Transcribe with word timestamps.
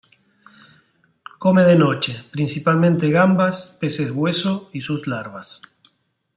Come 1.43 1.63
de 1.63 1.75
noche 1.75 2.23
principalmente 2.31 3.11
gambas, 3.11 3.77
peces 3.79 4.09
hueso 4.09 4.71
y 4.73 4.81
sus 4.81 5.05
larvas. 5.05 5.61